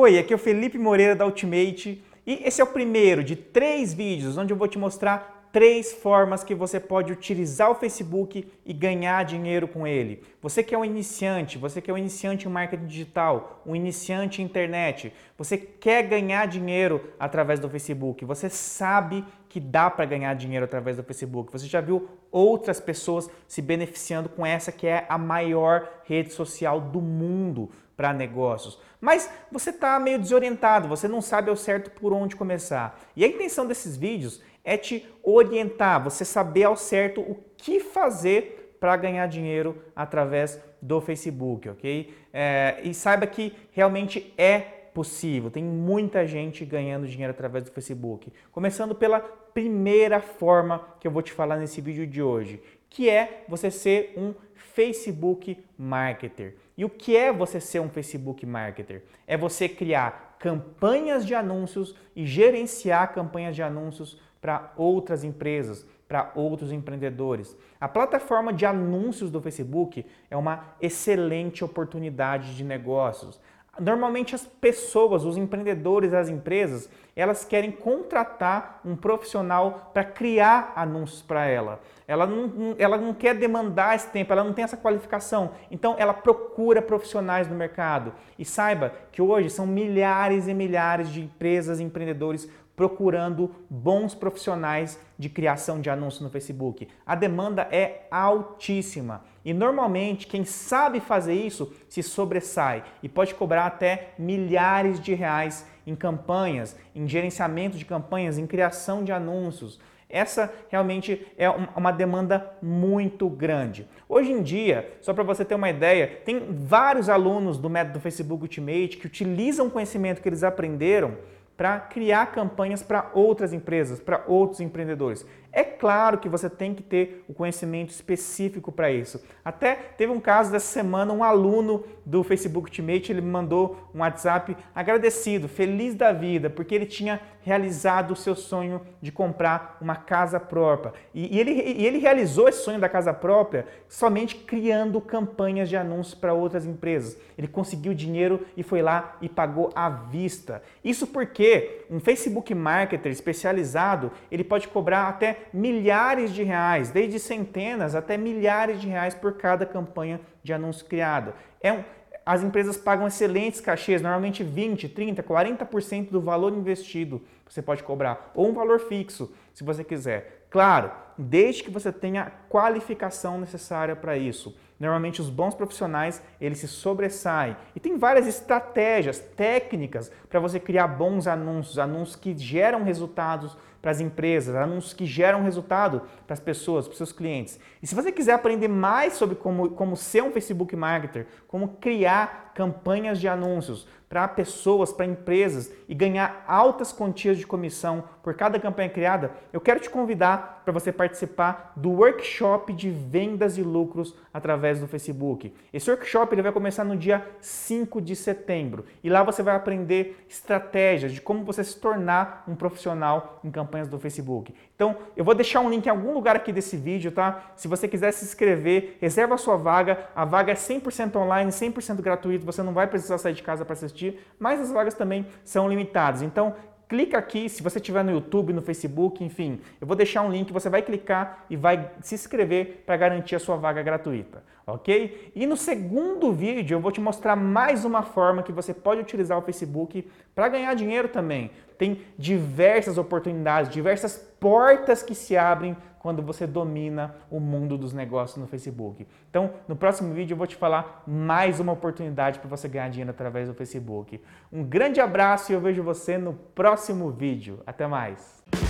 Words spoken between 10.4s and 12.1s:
Você que é um iniciante, você que é um